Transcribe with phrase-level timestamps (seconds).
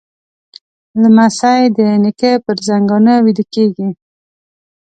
[1.01, 3.89] لمسی د نیکه پر زنګانه ویده کېږي.